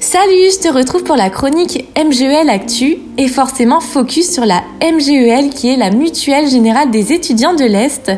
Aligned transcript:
Salut, 0.00 0.52
je 0.52 0.60
te 0.60 0.72
retrouve 0.72 1.02
pour 1.02 1.16
la 1.16 1.28
chronique 1.28 1.84
MGEL 1.98 2.48
Actu 2.48 2.98
et 3.18 3.26
forcément 3.26 3.80
focus 3.80 4.32
sur 4.32 4.46
la 4.46 4.62
MGEL 4.80 5.50
qui 5.50 5.66
est 5.68 5.76
la 5.76 5.90
Mutuelle 5.90 6.48
Générale 6.48 6.92
des 6.92 7.12
étudiants 7.12 7.54
de 7.54 7.64
l'Est. 7.64 8.12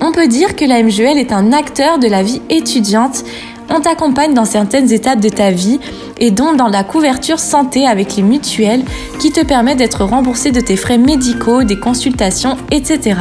On 0.00 0.12
peut 0.12 0.28
dire 0.28 0.56
que 0.56 0.64
la 0.64 0.82
MGEL 0.82 1.18
est 1.18 1.30
un 1.30 1.52
acteur 1.52 1.98
de 1.98 2.08
la 2.08 2.22
vie 2.22 2.40
étudiante. 2.48 3.22
On 3.68 3.82
t'accompagne 3.82 4.32
dans 4.32 4.46
certaines 4.46 4.90
étapes 4.90 5.20
de 5.20 5.28
ta 5.28 5.50
vie 5.50 5.78
et 6.16 6.30
dont 6.30 6.54
dans 6.54 6.68
la 6.68 6.84
couverture 6.84 7.38
santé 7.38 7.86
avec 7.86 8.16
les 8.16 8.22
mutuelles 8.22 8.84
qui 9.18 9.30
te 9.30 9.44
permet 9.44 9.74
d'être 9.74 10.06
remboursé 10.06 10.52
de 10.52 10.60
tes 10.62 10.76
frais 10.76 10.96
médicaux, 10.96 11.64
des 11.64 11.78
consultations, 11.78 12.56
etc. 12.70 13.14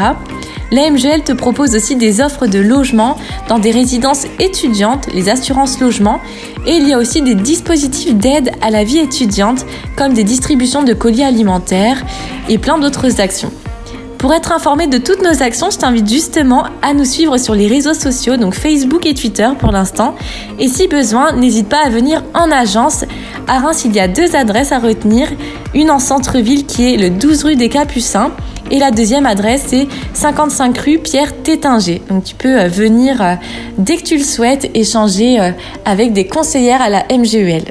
La 0.72 0.90
MGL 0.90 1.24
te 1.24 1.34
propose 1.34 1.76
aussi 1.76 1.98
des 1.98 2.22
offres 2.22 2.48
de 2.48 2.58
logement 2.58 3.18
dans 3.50 3.60
des 3.60 3.72
résidences 3.72 4.26
étudiantes, 4.40 5.08
les 5.14 5.28
assurances 5.28 5.82
logements, 5.82 6.22
et 6.66 6.72
il 6.72 6.88
y 6.88 6.94
a 6.94 6.98
aussi 6.98 7.22
des 7.22 7.36
dispositifs 7.36 8.16
d'aide 8.16 8.52
à 8.62 8.70
la 8.70 8.86
vie 8.86 9.00
étudiante 9.00 9.66
comme 9.98 10.14
des 10.14 10.24
distributions 10.24 10.84
de 10.84 10.94
colis 10.94 11.24
alimentaires 11.24 12.02
et 12.48 12.58
plein 12.58 12.78
d'autres 12.78 13.20
actions. 13.20 13.52
Pour 14.22 14.36
être 14.36 14.52
informé 14.52 14.86
de 14.86 15.00
toutes 15.00 15.24
nos 15.24 15.42
actions, 15.42 15.72
je 15.72 15.80
t'invite 15.80 16.08
justement 16.08 16.66
à 16.84 16.94
nous 16.94 17.06
suivre 17.06 17.40
sur 17.40 17.56
les 17.56 17.66
réseaux 17.68 17.96
sociaux, 17.96 18.38
donc 18.38 18.54
Facebook 18.54 19.08
et 19.08 19.16
Twitter 19.16 19.50
pour 19.58 19.72
l'instant. 19.72 20.14
Et 20.60 20.68
si 20.68 20.88
besoin, 20.88 21.32
n'hésite 21.34 21.68
pas 21.68 21.84
à 21.84 21.90
venir 21.90 22.24
en 22.36 22.52
agence. 22.52 23.04
À 23.48 23.58
Reims, 23.58 23.82
il 23.84 23.96
y 23.96 24.00
a 24.00 24.08
deux 24.08 24.36
adresses 24.36 24.72
à 24.72 24.78
retenir. 24.78 25.28
Une 25.74 25.90
en 25.90 25.98
centre-ville 25.98 26.68
qui 26.68 26.94
est 26.94 26.98
le 26.98 27.10
12 27.10 27.46
rue 27.46 27.56
des 27.56 27.68
Capucins 27.68 28.30
et 28.70 28.78
la 28.78 28.92
deuxième 28.92 29.26
adresse, 29.26 29.74
est 29.74 29.88
55 30.14 30.78
rue 30.78 31.00
Pierre 31.00 31.42
Tétinger. 31.42 32.04
Donc 32.08 32.24
tu 32.24 32.36
peux 32.36 32.60
euh, 32.60 32.68
venir 32.68 33.24
euh, 33.24 33.34
dès 33.80 33.98
que 33.98 34.04
tu 34.04 34.18
le 34.18 34.24
souhaites 34.24 34.70
échanger 34.76 35.40
euh, 35.40 35.50
avec 35.84 36.14
des 36.14 36.28
conseillères 36.28 36.84
à 36.84 36.90
la 36.90 37.04
MGUL. 37.12 37.64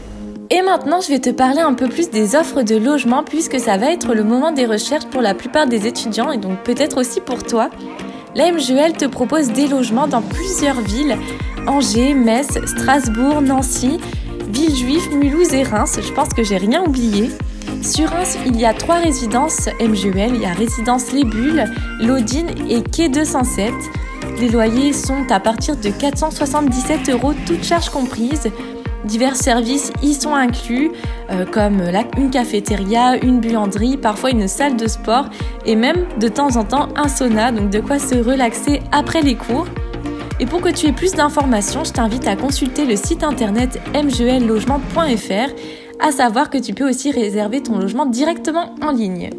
Et 0.53 0.63
maintenant, 0.63 1.01
je 1.01 1.09
vais 1.09 1.21
te 1.21 1.31
parler 1.31 1.61
un 1.61 1.75
peu 1.75 1.89
plus 1.89 2.11
des 2.11 2.35
offres 2.35 2.63
de 2.63 2.75
logement 2.75 3.23
puisque 3.23 3.61
ça 3.61 3.77
va 3.77 3.93
être 3.93 4.15
le 4.15 4.25
moment 4.25 4.51
des 4.51 4.67
recherches 4.67 5.07
pour 5.07 5.23
la 5.23 5.33
plupart 5.33 5.69
des 5.69 5.87
étudiants 5.87 6.33
et 6.33 6.39
donc 6.39 6.65
peut-être 6.65 6.99
aussi 6.99 7.21
pour 7.21 7.45
toi. 7.45 7.71
La 8.35 8.51
MGUL 8.51 8.95
te 8.95 9.05
propose 9.05 9.53
des 9.53 9.69
logements 9.69 10.09
dans 10.09 10.23
plusieurs 10.23 10.81
villes 10.81 11.17
Angers, 11.69 12.15
Metz, 12.15 12.59
Strasbourg, 12.67 13.43
Nancy, 13.43 14.01
Villejuif, 14.49 15.09
Mulhouse 15.13 15.55
et 15.55 15.63
Reims. 15.63 16.01
Je 16.03 16.13
pense 16.13 16.31
que 16.31 16.43
j'ai 16.43 16.57
rien 16.57 16.83
oublié. 16.83 17.31
Sur 17.83 18.09
Reims, 18.09 18.37
il 18.45 18.59
y 18.59 18.65
a 18.65 18.75
trois 18.75 18.97
résidences 18.97 19.69
MGUL. 19.81 20.35
Il 20.35 20.41
y 20.41 20.47
a 20.47 20.53
Résidence 20.53 21.13
Les 21.13 21.25
Bulles, 21.25 21.65
Laudine 22.01 22.51
et 22.69 22.83
Quai 22.83 23.09
207. 23.09 23.73
Les 24.41 24.49
loyers 24.49 24.93
sont 24.93 25.31
à 25.31 25.39
partir 25.39 25.77
de 25.77 25.91
477 25.91 27.09
euros, 27.11 27.35
toutes 27.47 27.63
charges 27.63 27.91
comprises. 27.91 28.51
Divers 29.05 29.37
services 29.37 29.93
y 30.03 30.15
sont 30.15 30.35
inclus, 30.35 30.91
euh, 31.31 31.47
comme 31.47 31.83
une 32.19 32.31
cafétéria, 32.31 33.17
une 33.23 33.41
buanderie, 33.41 33.97
parfois 33.97 34.31
une 34.31 34.47
salle 34.47 34.77
de 34.77 34.87
sport 34.87 35.27
et 35.65 35.75
même 35.75 36.07
de 36.19 36.29
temps 36.29 36.57
en 36.57 36.65
temps 36.65 36.89
un 36.97 37.09
sauna, 37.09 37.51
donc 37.51 37.71
de 37.71 37.81
quoi 37.81 37.99
se 37.99 38.17
relaxer 38.17 38.81
après 38.93 39.23
les 39.23 39.37
cours. 39.37 39.67
Et 40.39 40.47
pour 40.47 40.61
que 40.61 40.71
tu 40.71 40.87
aies 40.87 40.93
plus 40.93 41.13
d'informations, 41.13 41.85
je 41.85 41.93
t'invite 41.93 42.27
à 42.27 42.37
consulter 42.37 42.87
le 42.87 42.97
site 42.97 43.25
internet 43.25 43.81
mgellogement.fr 43.95 45.51
à 46.03 46.13
savoir 46.13 46.49
que 46.49 46.59
tu 46.59 46.73
peux 46.73 46.89
aussi 46.89 47.11
réserver 47.11 47.63
ton 47.63 47.79
logement 47.79 48.07
directement 48.07 48.75
en 48.83 48.91
ligne. 48.91 49.31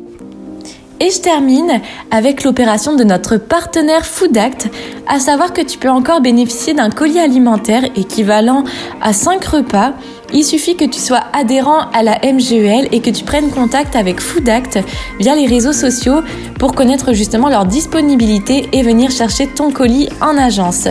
Et 1.02 1.10
je 1.10 1.20
termine 1.20 1.82
avec 2.12 2.44
l'opération 2.44 2.96
de 2.96 3.04
notre 3.04 3.38
partenaire 3.38 4.06
Foodact, 4.06 4.70
à 5.08 5.20
savoir 5.20 5.52
que 5.52 5.62
tu 5.62 5.80
peux 5.80 5.90
encore 5.90 6.22
bénéficier 6.22 6.76
d'un 6.76 6.92
colis 6.92 7.20
alimentaire 7.20 7.84
équivalent 7.96 8.64
à 9.02 9.12
5 9.12 9.44
repas. 9.46 9.94
Il 10.32 10.44
suffit 10.44 10.76
que 10.76 10.86
tu 10.86 11.00
sois 11.00 11.24
adhérent 11.34 11.90
à 11.92 12.04
la 12.04 12.20
MGEL 12.20 12.88
et 12.92 13.00
que 13.00 13.10
tu 13.10 13.24
prennes 13.24 13.50
contact 13.50 13.96
avec 13.96 14.20
Foodact 14.20 14.78
via 15.20 15.34
les 15.34 15.48
réseaux 15.48 15.74
sociaux 15.74 16.22
pour 16.60 16.76
connaître 16.76 17.14
justement 17.14 17.50
leur 17.50 17.66
disponibilité 17.66 18.70
et 18.72 18.84
venir 18.84 19.10
chercher 19.10 19.48
ton 19.48 19.72
colis 19.72 20.08
en 20.22 20.38
agence. 20.38 20.88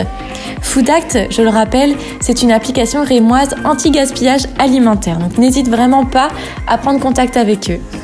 Foodact, 0.61 1.19
je 1.29 1.41
le 1.41 1.49
rappelle, 1.49 1.95
c'est 2.19 2.41
une 2.41 2.51
application 2.51 3.05
rémoise 3.05 3.55
anti-gaspillage 3.63 4.43
alimentaire. 4.59 5.19
Donc 5.19 5.37
n'hésite 5.37 5.69
vraiment 5.69 6.03
pas 6.03 6.27
à 6.67 6.77
prendre 6.77 6.99
contact 6.99 7.37
avec 7.37 7.71
eux. 7.71 8.00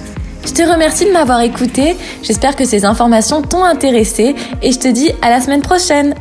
Je 0.48 0.54
te 0.54 0.62
remercie 0.62 1.06
de 1.06 1.12
m'avoir 1.12 1.42
écouté, 1.42 1.98
j'espère 2.24 2.56
que 2.56 2.64
ces 2.64 2.86
informations 2.86 3.42
t'ont 3.42 3.66
intéressé 3.66 4.34
et 4.62 4.72
je 4.72 4.80
te 4.80 4.88
dis 4.88 5.12
à 5.22 5.30
la 5.30 5.42
semaine 5.42 5.62
prochaine 5.62 6.16